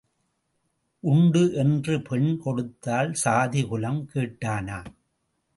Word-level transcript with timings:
உண்டு 1.03 1.43
என்று 1.53 2.01
பெண் 2.01 2.31
கொடுத்தால் 2.37 3.11
சாதிகுலம் 3.23 4.01
கேட்டானாம். 4.13 4.91